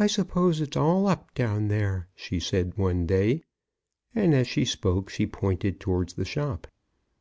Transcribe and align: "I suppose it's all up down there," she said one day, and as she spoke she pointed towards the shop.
"I 0.00 0.08
suppose 0.08 0.60
it's 0.60 0.76
all 0.76 1.06
up 1.06 1.32
down 1.36 1.68
there," 1.68 2.08
she 2.16 2.40
said 2.40 2.76
one 2.76 3.06
day, 3.06 3.44
and 4.16 4.34
as 4.34 4.48
she 4.48 4.64
spoke 4.64 5.10
she 5.10 5.28
pointed 5.28 5.78
towards 5.78 6.14
the 6.14 6.24
shop. 6.24 6.66